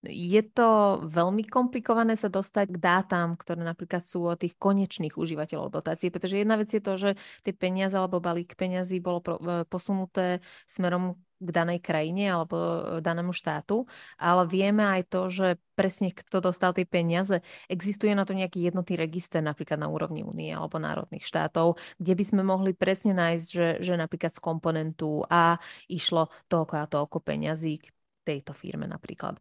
Je 0.06 0.38
to 0.46 1.02
veľmi 1.10 1.50
komplikované 1.50 2.14
sa 2.14 2.30
dostať 2.30 2.70
k 2.70 2.78
dátam, 2.78 3.34
ktoré 3.34 3.66
napríklad 3.66 4.06
sú 4.06 4.30
o 4.30 4.38
tých 4.38 4.54
konečných 4.62 5.18
užívateľov 5.18 5.74
dotácií, 5.74 6.14
pretože 6.14 6.38
jedna 6.38 6.54
vec 6.62 6.70
je 6.70 6.80
to, 6.80 6.94
že 7.02 7.10
tie 7.42 7.54
peniaze 7.58 7.98
alebo 7.98 8.22
balík 8.22 8.54
peniazí 8.54 9.02
bolo 9.02 9.26
posunuté 9.66 10.38
smerom 10.70 11.18
k 11.40 11.50
danej 11.50 11.80
krajine 11.80 12.28
alebo 12.36 12.56
e, 12.56 12.80
danému 13.00 13.32
štátu, 13.32 13.88
ale 14.20 14.44
vieme 14.46 14.84
aj 14.84 15.02
to, 15.08 15.22
že 15.32 15.48
presne 15.74 16.12
kto 16.12 16.44
dostal 16.44 16.76
tie 16.76 16.84
peniaze. 16.84 17.40
Existuje 17.72 18.12
na 18.12 18.28
to 18.28 18.36
nejaký 18.36 18.68
jednotný 18.68 19.00
register 19.00 19.40
napríklad 19.40 19.80
na 19.80 19.88
úrovni 19.88 20.28
únie 20.28 20.52
alebo 20.52 20.76
národných 20.76 21.24
štátov, 21.24 21.80
kde 21.96 22.14
by 22.14 22.24
sme 22.28 22.42
mohli 22.44 22.76
presne 22.76 23.16
nájsť, 23.16 23.48
že, 23.48 23.68
že 23.80 23.94
napríklad 23.96 24.36
z 24.36 24.44
komponentu 24.44 25.24
A 25.32 25.56
išlo 25.88 26.28
toľko 26.52 26.74
a 26.76 26.86
toľko 26.92 27.18
peňazí 27.24 27.80
k 27.80 27.88
tejto 28.28 28.52
firme 28.52 28.86
napríklad. 28.86 29.40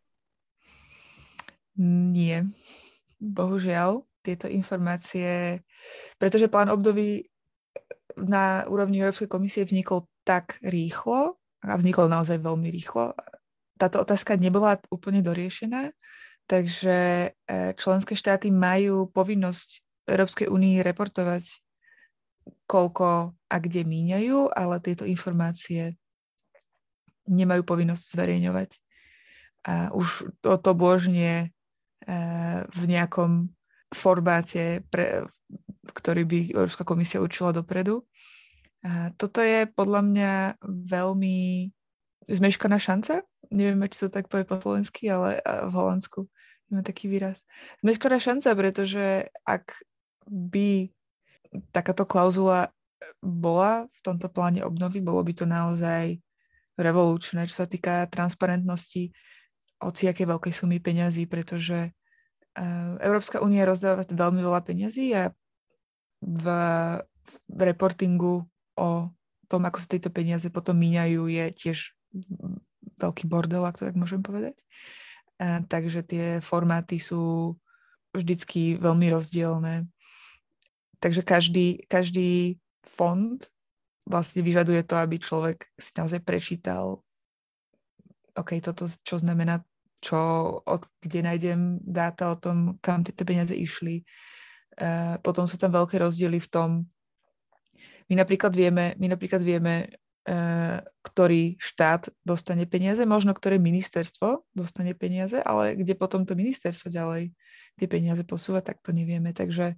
Nie. 1.79 2.47
Bohužiaľ, 3.19 4.07
tieto 4.23 4.47
informácie, 4.51 5.63
pretože 6.19 6.51
plán 6.51 6.71
období 6.71 7.27
na 8.19 8.67
úrovni 8.67 8.99
Európskej 8.99 9.31
komisie 9.31 9.63
vznikol 9.63 10.11
tak 10.27 10.59
rýchlo, 10.61 11.38
a 11.65 11.75
vzniklo 11.75 12.07
naozaj 12.07 12.39
veľmi 12.39 12.69
rýchlo. 12.71 13.15
Táto 13.79 14.03
otázka 14.03 14.35
nebola 14.39 14.79
úplne 14.91 15.23
doriešená, 15.23 15.95
takže 16.47 16.97
e, 17.47 17.75
členské 17.79 18.15
štáty 18.19 18.51
majú 18.51 19.07
povinnosť 19.11 19.83
Európskej 20.09 20.49
únii 20.51 20.83
reportovať, 20.83 21.45
koľko 22.65 23.37
a 23.37 23.57
kde 23.61 23.85
míňajú, 23.85 24.51
ale 24.57 24.81
tieto 24.81 25.05
informácie 25.05 25.95
nemajú 27.29 27.63
povinnosť 27.63 28.05
zverejňovať. 28.17 28.71
A 29.69 29.93
už 29.93 30.33
to, 30.41 30.57
to 30.57 30.73
božne 30.73 31.31
e, 31.39 31.47
v 32.65 32.83
nejakom 32.89 33.53
formáte, 33.93 34.85
pre, 34.89 35.29
ktorý 35.93 36.25
by 36.25 36.39
Európska 36.57 36.85
komisia 36.89 37.21
určila 37.21 37.53
dopredu. 37.53 38.05
Toto 39.19 39.43
je 39.43 39.67
podľa 39.67 40.01
mňa 40.07 40.33
veľmi 40.67 41.39
zmeškaná 42.31 42.79
šanca. 42.79 43.27
Neviem, 43.51 43.81
či 43.91 44.07
sa 44.07 44.09
tak 44.13 44.31
povie 44.31 44.47
po 44.47 44.61
slovensky, 44.61 45.09
ale 45.11 45.43
v 45.43 45.73
Holandsku 45.75 46.29
máme 46.69 46.85
taký 46.85 47.09
výraz. 47.11 47.43
Zmeškaná 47.81 48.21
šanca, 48.21 48.49
pretože 48.55 49.33
ak 49.43 49.73
by 50.29 50.93
takáto 51.73 52.05
klauzula 52.05 52.71
bola 53.25 53.89
v 53.89 53.99
tomto 54.05 54.29
pláne 54.29 54.61
obnovy, 54.63 55.01
bolo 55.01 55.25
by 55.25 55.33
to 55.33 55.47
naozaj 55.49 56.21
revolučné, 56.79 57.49
čo 57.51 57.65
sa 57.65 57.67
týka 57.67 58.07
transparentnosti 58.13 59.11
aké 59.83 60.23
veľkej 60.27 60.53
sumy 60.55 60.83
peňazí, 60.83 61.27
pretože 61.31 61.95
Európska 62.99 63.39
únia 63.39 63.63
rozdáva 63.63 64.03
veľmi 64.03 64.43
veľa 64.43 64.61
peňazí 64.67 65.15
a 65.15 65.31
v, 66.19 66.45
v 67.47 67.61
reportingu 67.63 68.43
o 68.79 69.11
tom, 69.51 69.67
ako 69.67 69.83
sa 69.83 69.91
tieto 69.91 70.15
peniaze 70.15 70.47
potom 70.55 70.79
míňajú, 70.79 71.27
je 71.27 71.45
tiež 71.51 71.79
veľký 73.03 73.27
bordel, 73.27 73.67
ak 73.67 73.83
to 73.83 73.91
tak 73.91 73.99
môžem 73.99 74.23
povedať. 74.23 74.55
A, 75.43 75.63
takže 75.67 76.07
tie 76.07 76.27
formáty 76.39 77.03
sú 77.03 77.55
vždycky 78.15 78.79
veľmi 78.79 79.11
rozdielne. 79.11 79.91
Takže 80.99 81.23
každý, 81.23 81.87
každý 81.87 82.59
fond 82.83 83.39
vlastne 84.09 84.43
vyžaduje 84.43 84.83
to, 84.83 84.95
aby 84.99 85.21
človek 85.21 85.69
si 85.79 85.91
naozaj 85.95 86.25
prečítal 86.25 87.03
OK, 88.39 88.63
toto 88.63 88.87
čo 89.03 89.19
znamená 89.19 89.67
čo, 89.99 90.19
od, 90.63 90.87
kde 91.03 91.27
nájdem 91.27 91.83
dáta 91.83 92.31
o 92.31 92.39
tom, 92.39 92.79
kam 92.79 93.03
tieto 93.03 93.27
peniaze 93.27 93.51
išli. 93.51 94.07
Uh, 94.79 95.19
potom 95.27 95.51
sú 95.51 95.59
tam 95.59 95.75
veľké 95.75 95.99
rozdiely 95.99 96.39
v 96.39 96.49
tom, 96.49 96.71
my 98.09 98.15
napríklad 98.17 98.53
vieme, 98.57 98.97
my 98.97 99.07
napríklad 99.13 99.45
vieme 99.45 99.93
uh, 100.29 100.81
ktorý 101.05 101.57
štát 101.61 102.13
dostane 102.25 102.65
peniaze, 102.69 103.05
možno 103.05 103.33
ktoré 103.33 103.57
ministerstvo 103.61 104.49
dostane 104.53 104.93
peniaze, 104.93 105.41
ale 105.41 105.77
kde 105.77 105.95
potom 105.97 106.25
to 106.25 106.37
ministerstvo 106.37 106.93
ďalej 106.93 107.33
tie 107.79 107.89
peniaze 107.89 108.25
posúva, 108.25 108.65
tak 108.65 108.81
to 108.85 108.93
nevieme. 108.93 109.33
Takže 109.33 109.77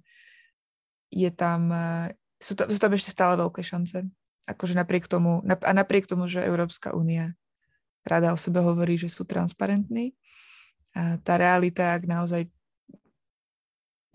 je 1.11 1.29
tam, 1.31 1.61
uh, 1.71 2.07
sú, 2.39 2.55
tam, 2.55 2.67
sú 2.71 2.79
tam 2.79 2.91
ešte 2.95 3.11
stále 3.11 3.35
veľké 3.39 3.63
šance. 3.63 4.03
Akože 4.49 4.73
napriek 4.73 5.05
tomu, 5.05 5.45
a 5.45 5.71
napriek 5.71 6.09
tomu, 6.09 6.25
že 6.25 6.41
Európska 6.41 6.97
únia 6.97 7.37
rada 8.01 8.33
o 8.33 8.37
sebe 8.39 8.57
hovorí, 8.57 8.97
že 8.97 9.05
sú 9.05 9.21
transparentní, 9.21 10.17
a 10.91 11.15
tá 11.23 11.39
realita, 11.39 11.95
ak 11.95 12.03
naozaj 12.03 12.51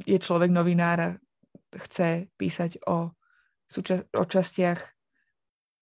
je 0.04 0.18
človek 0.20 0.52
novinár 0.52 0.98
a 1.00 1.10
chce 1.88 2.28
písať 2.36 2.84
o 2.84 3.16
súča- 3.66 4.06
o 4.14 4.24
častiach, 4.24 4.80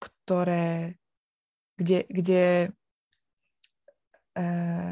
ktoré, 0.00 0.96
kde, 1.76 2.04
kde 2.08 2.44
e, 4.34 4.46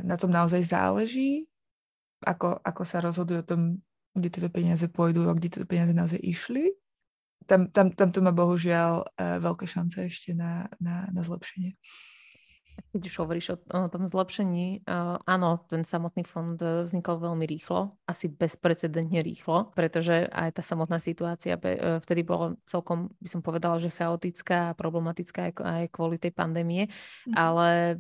na 0.05 0.17
tom 0.17 0.31
naozaj 0.31 0.63
záleží, 0.65 1.49
ako, 2.23 2.63
ako 2.63 2.83
sa 2.87 3.03
rozhodujú 3.03 3.39
o 3.43 3.49
tom, 3.49 3.63
kde 4.15 4.29
tieto 4.29 4.51
peniaze 4.53 4.87
pôjdu 4.87 5.27
a 5.27 5.35
kde 5.35 5.49
tieto 5.51 5.67
peniaze 5.67 5.93
naozaj 5.97 6.21
išli. 6.23 6.71
Tam, 7.49 7.67
tam, 7.75 7.91
tam 7.91 8.09
to 8.15 8.23
má 8.23 8.31
bohužiaľ 8.31 9.03
e, 9.03 9.43
veľké 9.43 9.67
šance 9.67 9.99
ešte 10.07 10.31
na, 10.37 10.71
na, 10.79 11.11
na 11.11 11.21
zlepšenie. 11.27 11.75
Keď 12.91 13.03
už 13.07 13.15
hovoríš 13.23 13.47
o, 13.55 13.57
o 13.63 13.89
tom 13.89 14.05
zlepšení, 14.11 14.83
uh, 14.85 15.23
áno, 15.25 15.63
ten 15.71 15.87
samotný 15.87 16.27
fond 16.27 16.59
e, 16.61 16.85
vznikol 16.85 17.23
veľmi 17.23 17.47
rýchlo, 17.47 17.97
asi 18.05 18.29
bezprecedentne 18.29 19.23
rýchlo, 19.23 19.73
pretože 19.73 20.29
aj 20.29 20.59
tá 20.59 20.63
samotná 20.67 20.99
situácia 20.99 21.57
be, 21.57 21.79
uh, 21.79 21.99
vtedy 22.03 22.27
bola 22.27 22.59
celkom, 22.69 23.15
by 23.23 23.29
som 23.31 23.41
povedala, 23.41 23.81
že 23.81 23.95
chaotická 23.95 24.73
a 24.73 24.77
problematická 24.77 25.49
aj, 25.49 25.53
aj 25.63 25.85
kvôli 25.89 26.21
tej 26.21 26.37
pandémie, 26.37 26.93
mm. 27.25 27.35
ale 27.39 27.97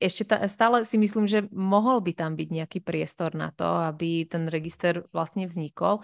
ešte 0.00 0.24
tá, 0.24 0.40
stále 0.48 0.82
si 0.88 0.96
myslím, 0.96 1.28
že 1.28 1.44
mohol 1.52 2.00
by 2.00 2.16
tam 2.16 2.32
byť 2.32 2.48
nejaký 2.48 2.80
priestor 2.80 3.36
na 3.36 3.52
to, 3.52 3.68
aby 3.68 4.24
ten 4.24 4.48
register 4.48 5.04
vlastne 5.12 5.44
vznikol. 5.44 6.00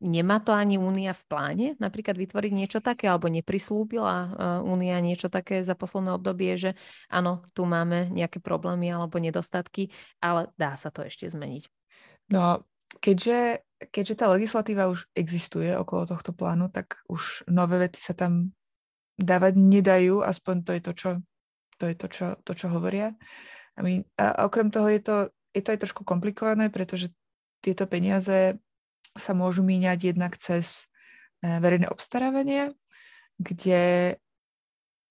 Nemá 0.00 0.40
to 0.40 0.56
ani 0.56 0.80
Únia 0.80 1.12
v 1.12 1.24
pláne 1.28 1.66
napríklad 1.76 2.16
vytvoriť 2.16 2.52
niečo 2.56 2.80
také, 2.80 3.04
alebo 3.04 3.28
neprislúbila 3.28 4.16
e, 4.16 4.28
Únia 4.64 4.96
niečo 5.04 5.28
také 5.28 5.60
za 5.60 5.76
posledné 5.76 6.16
obdobie, 6.16 6.56
že 6.56 6.72
áno, 7.12 7.44
tu 7.52 7.68
máme 7.68 8.08
nejaké 8.08 8.40
problémy 8.40 8.88
alebo 8.88 9.20
nedostatky, 9.20 9.92
ale 10.24 10.48
dá 10.56 10.72
sa 10.80 10.88
to 10.88 11.04
ešte 11.04 11.28
zmeniť. 11.28 11.68
No, 12.32 12.64
keďže, 13.04 13.60
keďže 13.92 14.14
tá 14.24 14.32
legislatíva 14.32 14.88
už 14.88 15.04
existuje 15.12 15.68
okolo 15.76 16.08
tohto 16.08 16.32
plánu, 16.32 16.72
tak 16.72 16.96
už 17.12 17.44
nové 17.52 17.84
veci 17.84 18.00
sa 18.00 18.16
tam 18.16 18.56
dávať 19.20 19.60
nedajú, 19.60 20.24
aspoň 20.24 20.56
to 20.64 20.70
je 20.72 20.80
to, 20.80 20.92
čo, 20.96 21.10
to, 21.76 21.84
je 21.92 21.94
to, 22.00 22.06
čo, 22.08 22.26
to, 22.40 22.52
čo 22.56 22.72
hovoria. 22.72 23.12
A, 23.76 23.84
my, 23.84 24.00
a 24.16 24.48
okrem 24.48 24.72
toho 24.72 24.88
je 24.88 25.00
to, 25.04 25.16
je 25.52 25.60
to 25.60 25.76
aj 25.76 25.80
trošku 25.84 26.08
komplikované, 26.08 26.72
pretože 26.72 27.12
tieto 27.60 27.84
peniaze 27.84 28.56
sa 29.20 29.36
môžu 29.36 29.60
míňať 29.60 30.16
jednak 30.16 30.40
cez 30.40 30.88
e, 31.44 31.60
verejné 31.60 31.92
obstarávanie, 31.92 32.72
kde 33.36 34.16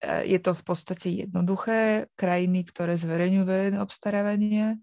je 0.04 0.40
to 0.40 0.56
v 0.56 0.64
podstate 0.64 1.08
jednoduché. 1.28 2.08
Krajiny, 2.16 2.64
ktoré 2.64 2.96
zverejňujú 2.96 3.44
verejné 3.44 3.78
obstarávanie, 3.84 4.80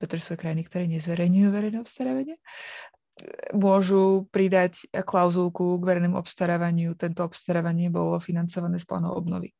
pretože 0.00 0.24
sú 0.24 0.40
krajiny, 0.40 0.64
ktoré 0.64 0.88
nezverejňujú 0.88 1.48
verejné 1.52 1.78
obstarávanie, 1.84 2.40
môžu 3.54 4.26
pridať 4.34 4.88
klauzulku 4.90 5.78
k 5.78 5.86
verejnému 5.86 6.18
obstarávaniu. 6.18 6.98
Tento 6.98 7.22
obstarávanie 7.22 7.92
bolo 7.92 8.18
financované 8.18 8.80
z 8.80 8.88
plánov 8.88 9.14
obnovy. 9.20 9.54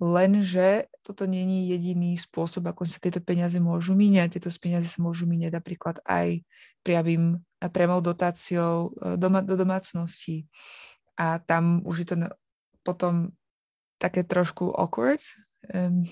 Lenže 0.00 0.88
toto 1.02 1.26
nie 1.28 1.44
je 1.44 1.76
jediný 1.76 2.12
spôsob, 2.18 2.66
ako 2.66 2.88
sa 2.88 2.98
tieto 2.98 3.22
peniaze 3.22 3.58
môžu 3.62 3.94
míňať. 3.94 4.38
Tieto 4.38 4.50
peniaze 4.58 4.88
sa 4.90 4.98
môžu 4.98 5.28
míňať 5.28 5.52
napríklad 5.58 6.00
aj 6.06 6.42
priamým 6.82 7.38
priamou 7.70 8.02
dotáciou 8.02 8.90
e, 8.98 9.14
doma, 9.14 9.44
do 9.44 9.54
domácnosti. 9.54 10.50
A 11.14 11.38
tam 11.38 11.86
už 11.86 12.02
je 12.02 12.06
to 12.08 12.16
potom 12.82 13.30
také 14.02 14.26
trošku 14.26 14.74
awkward, 14.74 15.22
um, 15.70 16.02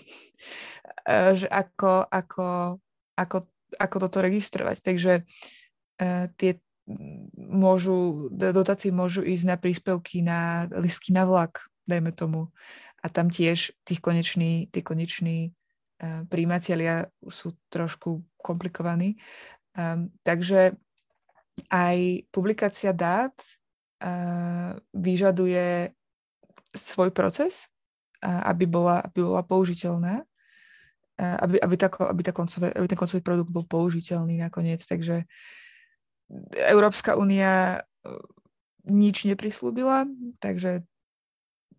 že 1.40 1.50
ako, 1.50 2.06
ako, 2.06 2.46
ako, 3.18 3.36
ako 3.74 3.96
toto 3.98 4.18
registrovať. 4.22 4.76
Takže 4.78 5.12
uh, 5.98 6.30
tie 6.38 6.62
môžu, 7.36 8.30
dotácie 8.30 8.94
môžu 8.94 9.22
ísť 9.26 9.44
na 9.46 9.56
príspevky 9.58 10.22
na 10.22 10.70
listky 10.78 11.10
na 11.14 11.26
vlak, 11.26 11.66
dajme 11.86 12.10
tomu. 12.14 12.50
A 13.00 13.06
tam 13.08 13.32
tiež 13.32 13.72
tých 13.84 14.00
koneční, 14.00 14.68
tí 14.68 14.80
koneční 14.84 15.50
uh, 15.50 16.24
príjimatelia 16.28 17.08
sú 17.28 17.56
trošku 17.72 18.24
komplikovaní. 18.36 19.16
Um, 19.76 20.12
takže 20.22 20.76
aj 21.72 22.28
publikácia 22.32 22.92
dát 22.92 23.32
uh, 23.36 24.76
vyžaduje 24.92 25.92
svoj 26.76 27.10
proces 27.10 27.70
aby 28.22 28.64
bola, 28.68 29.00
aby 29.00 29.20
bola 29.24 29.42
použiteľná, 29.42 30.20
aby, 31.20 31.56
aby, 31.60 31.76
tá, 31.76 31.88
aby, 31.88 32.22
tá 32.24 32.32
koncové, 32.32 32.72
aby 32.72 32.86
ten 32.88 33.00
koncový 33.00 33.22
produkt 33.24 33.50
bol 33.52 33.64
použiteľný 33.64 34.40
nakoniec. 34.40 34.84
Takže 34.84 35.24
Európska 36.56 37.16
únia 37.16 37.84
nič 38.88 39.28
neprislúbila, 39.28 40.08
takže 40.40 40.84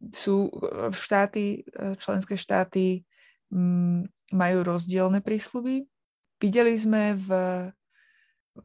sú 0.10 0.50
štáty, 0.90 1.62
e, 1.62 1.94
členské 2.02 2.34
štáty 2.34 3.06
majú 4.32 4.58
rozdielne 4.64 5.20
prísľuby. 5.20 5.84
Videli 6.40 6.74
sme 6.80 7.14
v, 7.20 7.30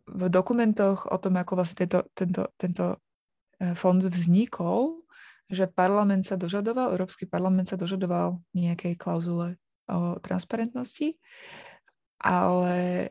v 0.07 0.23
dokumentoch 0.31 1.11
o 1.11 1.17
tom, 1.19 1.37
ako 1.37 1.53
vlastne 1.61 1.85
tento, 1.85 2.07
tento, 2.17 2.49
tento 2.57 3.03
e, 3.61 3.75
fond 3.77 4.01
vznikol, 4.01 5.05
že 5.51 5.69
parlament 5.69 6.25
sa 6.25 6.39
dožadoval, 6.39 6.95
Európsky 6.95 7.27
parlament 7.27 7.69
sa 7.69 7.77
dožadoval 7.77 8.41
nejakej 8.55 8.95
klauzule 8.95 9.59
o 9.87 10.19
transparentnosti, 10.19 11.19
ale 12.19 13.11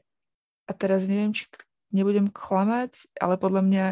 a 0.66 0.72
teraz 0.74 1.06
neviem, 1.06 1.32
či 1.32 1.46
nebudem 1.94 2.28
klamať, 2.34 3.08
ale 3.22 3.38
podľa 3.38 3.64
mňa 3.64 3.86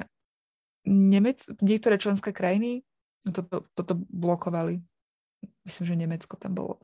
Nemec, 0.84 1.40
niektoré 1.64 1.96
členské 1.96 2.36
krajiny 2.36 2.84
toto, 3.24 3.68
toto 3.72 3.94
blokovali. 4.12 4.84
Myslím, 5.64 5.86
že 5.88 5.96
Nemecko 5.96 6.36
tam 6.36 6.56
bolo, 6.56 6.84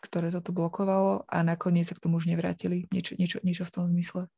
ktoré 0.00 0.32
toto 0.32 0.52
blokovalo 0.52 1.28
a 1.28 1.44
nakoniec 1.44 1.88
sa 1.88 1.96
k 1.96 2.02
tomu 2.08 2.16
už 2.16 2.28
nevrátili. 2.28 2.88
Niečo, 2.88 3.16
niečo, 3.20 3.38
niečo 3.44 3.68
v 3.68 3.74
tom 3.76 3.84
zmysle. 3.88 4.28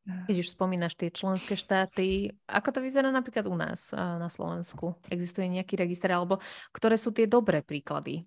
Keď 0.00 0.36
už 0.40 0.56
spomínaš 0.56 0.96
tie 0.96 1.12
členské 1.12 1.54
štáty, 1.60 2.32
ako 2.48 2.72
to 2.72 2.80
vyzerá 2.80 3.12
napríklad 3.12 3.44
u 3.46 3.54
nás 3.54 3.92
na 3.92 4.32
Slovensku? 4.32 4.96
Existuje 5.12 5.46
nejaký 5.46 5.76
register, 5.76 6.16
alebo 6.16 6.40
ktoré 6.72 6.96
sú 6.96 7.12
tie 7.12 7.28
dobré 7.28 7.60
príklady 7.60 8.24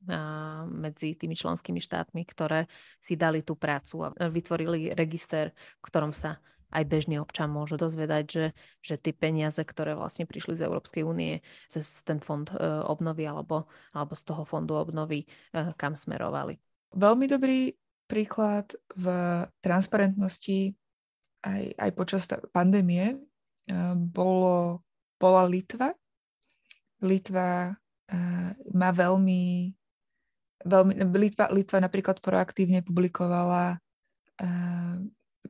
medzi 0.69 1.17
tými 1.17 1.33
členskými 1.33 1.81
štátmi, 1.81 2.21
ktoré 2.29 2.69
si 3.01 3.17
dali 3.17 3.41
tú 3.41 3.57
prácu 3.57 4.05
a 4.05 4.13
vytvorili 4.29 4.93
register, 4.93 5.50
v 5.81 5.83
ktorom 5.89 6.13
sa 6.13 6.38
aj 6.74 6.84
bežný 6.89 7.22
občan 7.22 7.53
môže 7.53 7.77
dozvedať, 7.77 8.25
že, 8.27 8.46
že 8.82 8.96
tie 8.98 9.13
peniaze, 9.13 9.62
ktoré 9.62 9.94
vlastne 9.94 10.25
prišli 10.25 10.58
z 10.58 10.65
Európskej 10.65 11.06
únie 11.06 11.46
cez 11.70 12.01
ten 12.01 12.18
fond 12.18 12.50
e, 12.50 12.58
obnovy 12.84 13.30
alebo, 13.30 13.70
alebo 13.94 14.13
z 14.18 14.24
toho 14.25 14.44
fondu 14.44 14.74
obnovy, 14.74 15.24
e, 15.24 15.27
kam 15.77 15.94
smerovali. 15.94 16.57
Veľmi 16.98 17.25
dobrý 17.29 17.74
príklad 18.09 18.74
v 18.94 19.05
transparentnosti 19.64 20.75
aj, 21.44 21.64
aj 21.75 21.90
počas 21.98 22.24
pandémie 22.53 23.18
eh, 23.18 23.96
bolo, 23.96 24.86
bola 25.20 25.44
Litva. 25.48 25.92
Litva 27.03 27.75
má 28.72 28.90
veľmi, 28.94 29.74
veľmi 30.62 30.94
Litva, 31.18 31.50
Litva 31.50 31.81
napríklad 31.81 32.22
proaktívne 32.22 32.86
publikovala 32.86 33.81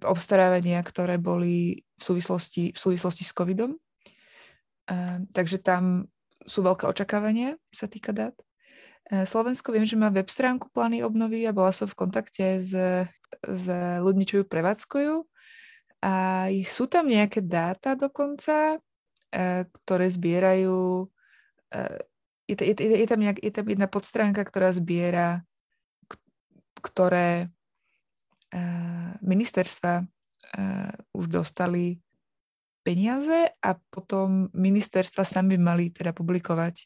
obstarávania, 0.06 0.80
ktoré 0.84 1.18
boli 1.18 1.84
v 1.98 2.02
súvislosti, 2.02 2.76
v 2.76 2.80
súvislosti 2.80 3.24
s 3.24 3.34
covidom. 3.34 3.76
Uh, 4.88 5.24
takže 5.32 5.63
tam 5.63 6.08
sú 6.44 6.60
veľké 6.63 6.88
očakávania, 6.88 7.56
sa 7.72 7.88
týka 7.88 8.12
dát. 8.12 8.36
Slovensko 9.12 9.76
viem, 9.76 9.84
že 9.84 10.00
má 10.00 10.08
web 10.08 10.32
stránku 10.32 10.72
plány 10.72 11.04
obnovy 11.04 11.44
a 11.44 11.52
bola 11.52 11.76
som 11.76 11.92
v 11.92 12.08
kontakte 12.08 12.63
s, 12.63 12.72
s 13.44 13.66
ľuďmi, 14.00 14.24
čo 14.24 14.42
ju 14.42 14.46
prevádzkujú 14.48 15.28
a 16.04 16.48
sú 16.68 16.88
tam 16.92 17.08
nejaké 17.08 17.39
dáta 17.39 17.96
dokonca, 17.96 18.80
ktoré 19.72 20.06
zbierajú, 20.12 21.08
je, 22.48 22.56
je, 22.60 22.74
je, 22.76 22.98
je, 23.04 23.08
tam 23.08 23.20
nejak, 23.24 23.39
je 23.39 23.52
tam 23.56 23.66
jedna 23.72 23.88
podstránka, 23.88 24.44
ktorá 24.44 24.76
zbiera, 24.76 25.48
ktoré 26.84 27.48
ministerstva 29.26 30.06
už 31.18 31.26
dostali 31.26 31.98
peniaze 32.84 33.50
a 33.63 33.80
potom 33.89 34.52
ministerstva 34.54 35.24
sami 35.24 35.58
mali 35.58 35.89
teda 35.89 36.12
publikovať, 36.13 36.86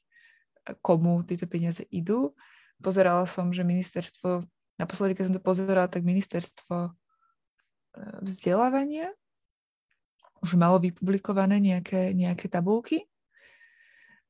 komu 0.80 1.26
tieto 1.28 1.50
peniaze 1.50 1.84
idú. 1.90 2.38
Pozerala 2.78 3.26
som, 3.26 3.50
že 3.50 3.66
ministerstvo, 3.66 4.46
naposledy, 4.78 5.18
keď 5.18 5.24
som 5.28 5.36
to 5.36 5.44
pozerala, 5.44 5.90
tak 5.90 6.06
ministerstvo 6.06 6.94
vzdelávania. 8.22 9.10
Už 10.46 10.54
malo 10.54 10.78
vypublikované 10.78 11.58
nejaké, 11.58 12.14
nejaké 12.14 12.46
tabulky. 12.46 13.10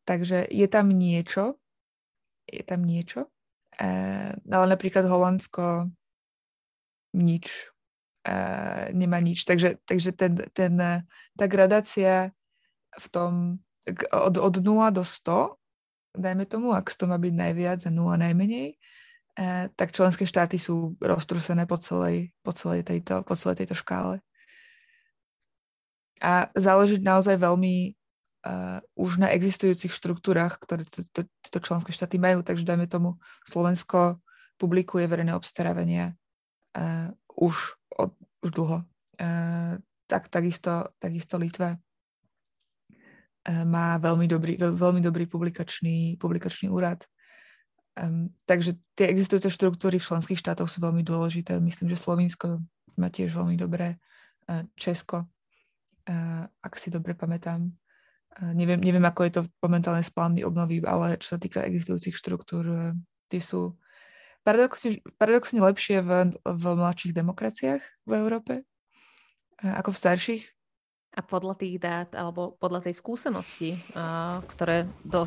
Takže 0.08 0.47
je 0.47 0.67
tam 0.71 0.88
niečo. 0.88 1.60
Je 2.47 2.63
tam 2.63 2.88
niečo. 2.88 3.28
Ale 4.47 4.65
napríklad 4.71 5.04
Holandsko 5.04 5.91
nič. 7.17 7.49
E, 8.21 8.36
nemá 8.93 9.17
nič. 9.17 9.43
Takže, 9.43 9.82
takže 9.84 10.13
ten, 10.13 10.38
ten, 10.53 10.73
tá 11.34 11.45
gradácia 11.49 12.32
v 12.93 13.08
tom 13.10 13.32
od, 14.12 14.36
od 14.38 14.56
0 14.60 14.91
do 14.91 15.03
100, 15.03 15.58
dajme 16.17 16.43
tomu, 16.45 16.75
ak 16.75 16.91
100 16.91 17.08
má 17.08 17.17
byť 17.17 17.34
najviac 17.34 17.80
a 17.88 17.91
0 17.91 18.19
najmenej, 18.19 18.75
E, 19.38 19.69
tak 19.77 19.93
členské 19.93 20.25
štáty 20.25 20.58
sú 20.58 20.97
roztrusené 20.97 21.69
po 21.69 21.77
celej, 21.77 22.34
po 22.41 22.49
celej, 22.58 22.82
tejto, 22.89 23.21
po 23.21 23.38
celej 23.38 23.62
tejto 23.62 23.77
škále. 23.77 24.17
A 26.17 26.49
záleží 26.58 26.97
naozaj 26.97 27.38
veľmi 27.38 27.93
uh, 27.93 28.82
už 28.97 29.21
na 29.21 29.30
existujúcich 29.30 29.93
štruktúrach, 29.93 30.58
ktoré 30.58 30.82
tieto 30.89 31.60
členské 31.62 31.93
štáty 31.93 32.17
majú. 32.17 32.41
Takže 32.41 32.65
dajme 32.65 32.89
tomu, 32.89 33.21
Slovensko 33.45 34.17
publikuje 34.58 35.06
verejné 35.06 35.38
obstarávania 35.38 36.17
uh, 36.78 37.10
už, 37.34 37.76
od, 37.98 38.13
už 38.46 38.50
dlho. 38.54 38.78
Uh, 39.18 39.82
tak, 40.06 40.30
takisto, 40.30 40.94
takisto 41.02 41.36
Litva 41.42 41.76
má 43.48 43.96
veľmi 43.96 44.28
dobrý, 44.28 44.60
veľmi 44.60 45.00
dobrý 45.00 45.24
publikačný, 45.24 46.20
publikačný 46.20 46.68
úrad. 46.68 47.08
Um, 47.98 48.30
takže 48.46 48.78
tie 48.94 49.10
existujúce 49.10 49.50
štruktúry 49.50 49.98
v 49.98 50.06
členských 50.06 50.38
štátoch 50.38 50.70
sú 50.70 50.84
veľmi 50.84 51.02
dôležité. 51.02 51.58
Myslím, 51.58 51.90
že 51.96 51.98
Slovinsko 51.98 52.62
má 53.00 53.10
tiež 53.10 53.34
veľmi 53.34 53.58
dobré. 53.58 53.98
Uh, 54.46 54.68
Česko, 54.78 55.26
uh, 55.26 56.44
ak 56.62 56.74
si 56.78 56.94
dobre 56.94 57.18
pamätám. 57.18 57.72
Uh, 58.38 58.54
neviem, 58.54 58.78
neviem, 58.78 59.02
ako 59.02 59.22
je 59.26 59.32
to 59.34 59.42
momentálne 59.63 60.04
s 60.06 60.13
plánmi 60.13 60.46
obnovy, 60.46 60.84
ale 60.86 61.18
čo 61.18 61.36
sa 61.36 61.40
týka 61.42 61.66
existujúcich 61.66 62.13
štruktúr, 62.13 62.63
uh, 62.68 62.94
tie 63.32 63.42
sú 63.42 63.74
paradoxne, 64.47 65.03
paradoxne 65.19 65.60
lepšie 65.60 65.99
v, 65.99 66.31
v 66.39 66.63
mladších 66.63 67.12
demokraciách 67.12 67.83
v 68.07 68.12
Európe 68.15 68.63
uh, 68.63 69.73
ako 69.83 69.91
v 69.91 69.99
starších. 69.99 70.43
A 71.17 71.25
podľa 71.25 71.57
tých 71.57 71.81
dát, 71.81 72.13
alebo 72.13 72.53
podľa 72.62 72.86
tej 72.86 73.01
skúsenosti, 73.01 73.73
ktoré, 74.53 74.86
do, 75.01 75.25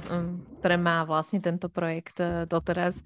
ktoré 0.63 0.79
má 0.79 1.03
vlastne 1.03 1.43
tento 1.43 1.67
projekt 1.67 2.23
e, 2.23 2.47
doteraz, 2.47 3.03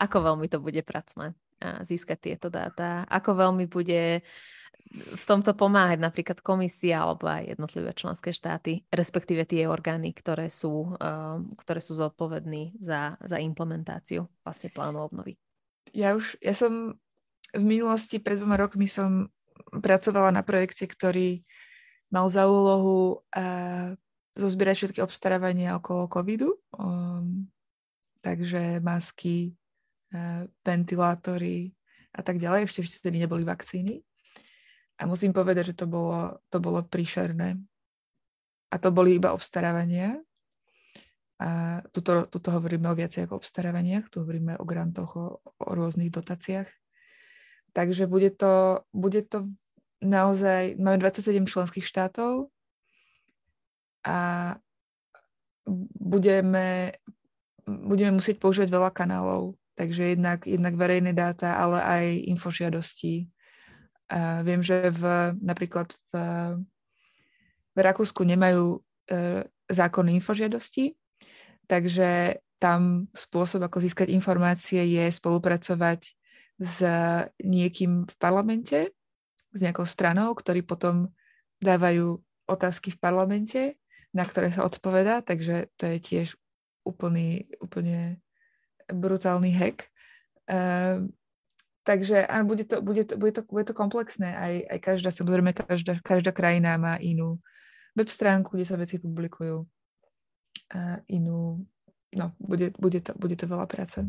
ako 0.00 0.32
veľmi 0.32 0.48
to 0.48 0.56
bude 0.56 0.80
pracné 0.80 1.36
získať 1.60 2.32
tieto 2.32 2.48
dáta, 2.48 3.04
ako 3.12 3.36
veľmi 3.36 3.68
bude 3.68 4.24
v 4.92 5.24
tomto 5.28 5.52
pomáhať 5.52 6.00
napríklad 6.00 6.40
komisia 6.40 7.04
alebo 7.04 7.28
aj 7.28 7.52
jednotlivé 7.52 7.92
členské 7.92 8.32
štáty, 8.34 8.84
respektíve 8.88 9.44
tie 9.44 9.68
orgány, 9.68 10.16
ktoré 10.16 10.48
sú, 10.48 10.96
ktoré 11.60 11.80
sú 11.84 11.96
zodpovední 11.96 12.80
za, 12.80 13.20
za 13.22 13.36
implementáciu 13.38 14.24
vlastne 14.44 14.68
plánu 14.72 15.04
obnovy. 15.04 15.38
Ja 15.92 16.16
už, 16.16 16.40
ja 16.40 16.56
som 16.56 16.96
v 17.52 17.64
minulosti, 17.64 18.16
pred 18.16 18.40
dvoma 18.40 18.56
rokmi 18.56 18.88
som 18.88 19.28
pracovala 19.72 20.32
na 20.32 20.40
projekte, 20.40 20.88
ktorý 20.88 21.44
mal 22.08 22.28
za 22.32 22.48
úlohu 22.48 23.24
uh, 23.32 23.96
zozbierať 24.36 24.76
všetky 24.76 25.00
obstarávania 25.04 25.76
okolo 25.76 26.08
covidu. 26.08 26.56
Um, 26.72 27.48
takže 28.24 28.80
masky, 28.80 29.56
uh, 30.16 30.48
ventilátory 30.64 31.72
a 32.12 32.20
tak 32.24 32.40
ďalej. 32.40 32.68
Ešte 32.68 33.00
vtedy 33.00 33.20
neboli 33.20 33.44
vakcíny. 33.44 34.00
A 35.00 35.08
musím 35.08 35.32
povedať, 35.32 35.72
že 35.72 35.84
to 35.84 35.86
bolo, 35.88 36.40
to 36.48 36.60
bolo 36.60 36.84
príšerné. 36.84 37.60
A 38.72 38.76
to 38.80 38.88
boli 38.88 39.20
iba 39.20 39.36
obstarávania. 39.36 40.16
Tuto, 41.90 42.26
tuto 42.30 42.48
hovoríme 42.54 42.86
o 42.86 42.94
viacej 42.94 43.26
ako 43.26 43.42
obstarávaniach, 43.42 44.06
tu 44.12 44.22
hovoríme 44.22 44.60
o 44.60 44.64
grantoch, 44.64 45.10
o, 45.18 45.26
o 45.42 45.70
rôznych 45.74 46.12
dotáciách. 46.14 46.70
Takže 47.72 48.06
bude 48.06 48.30
to, 48.30 48.84
bude 48.92 49.26
to 49.26 49.48
naozaj, 50.04 50.76
máme 50.76 51.00
27 51.00 51.46
členských 51.48 51.86
štátov 51.88 52.52
a 54.06 54.18
budeme, 55.98 56.92
budeme 57.66 58.18
musieť 58.18 58.38
používať 58.38 58.68
veľa 58.70 58.90
kanálov. 58.92 59.56
Takže 59.72 60.14
jednak, 60.14 60.44
jednak 60.44 60.74
verejné 60.76 61.16
dáta, 61.16 61.56
ale 61.56 61.80
aj 61.80 62.04
infožiadosti, 62.28 63.32
a 64.12 64.44
viem, 64.44 64.60
že 64.60 64.92
v, 64.92 65.32
napríklad 65.40 65.96
v, 66.12 66.14
v 67.72 67.78
Rakúsku 67.80 68.20
nemajú 68.28 68.76
e, 69.08 69.48
zákon 69.72 70.04
infožiadosti, 70.12 70.92
takže 71.72 72.36
tam 72.60 73.08
spôsob, 73.16 73.64
ako 73.64 73.80
získať 73.80 74.12
informácie, 74.12 74.84
je 74.84 75.08
spolupracovať 75.08 76.12
s 76.60 76.76
niekým 77.40 78.04
v 78.04 78.14
parlamente, 78.20 78.92
s 79.56 79.58
nejakou 79.64 79.88
stranou, 79.88 80.36
ktorí 80.36 80.60
potom 80.60 81.08
dávajú 81.64 82.20
otázky 82.44 82.92
v 82.92 83.00
parlamente, 83.00 83.62
na 84.12 84.28
ktoré 84.28 84.52
sa 84.52 84.68
odpovedá, 84.68 85.24
takže 85.24 85.72
to 85.80 85.88
je 85.88 85.98
tiež 85.98 86.28
úplný, 86.84 87.48
úplne 87.64 88.20
brutálny 88.92 89.56
hack. 89.56 89.88
Uh, 90.44 91.08
Takže 91.82 92.30
áno, 92.30 92.46
bude 92.46 92.62
to, 92.62 92.78
bude 92.78 93.02
to, 93.02 93.18
bude 93.18 93.34
to, 93.34 93.42
bude 93.42 93.66
to 93.66 93.74
komplexné. 93.74 94.30
Aj, 94.38 94.54
aj 94.70 94.78
každá, 94.78 95.10
samozrejme, 95.10 95.50
každá, 95.50 95.98
každá 95.98 96.30
krajina 96.30 96.78
má 96.78 96.94
inú 97.02 97.42
web 97.98 98.06
stránku, 98.06 98.54
kde 98.54 98.66
sa 98.70 98.78
veci 98.78 99.02
publikujú. 99.02 99.66
A 100.72 101.04
inú, 101.08 101.64
no, 102.16 102.26
bude, 102.40 102.72
bude, 102.80 103.00
to, 103.04 103.12
bude 103.16 103.36
to 103.36 103.44
veľa 103.44 103.66
práce. 103.68 104.00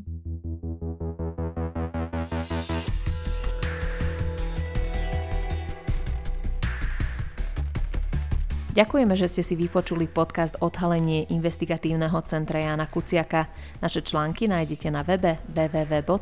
Ďakujeme, 8.74 9.14
že 9.14 9.30
ste 9.30 9.46
si 9.46 9.54
vypočuli 9.54 10.10
podcast 10.10 10.58
Odhalenie 10.58 11.30
investigatívneho 11.30 12.18
centra 12.26 12.58
Jana 12.58 12.90
Kuciaka. 12.90 13.46
Naše 13.78 14.02
články 14.02 14.50
nájdete 14.50 14.90
na 14.90 15.06
webe 15.06 15.38
www.icek.sk. 15.46 16.22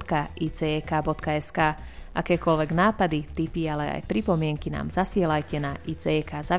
Akékoľvek 2.11 2.69
nápady, 2.75 3.23
tipy, 3.31 3.71
ale 3.71 3.95
aj 3.95 4.03
pripomienky 4.03 4.67
nám 4.67 4.91
zasielajte 4.91 5.63
na 5.63 5.79
icek.icek.sk. 5.87 6.51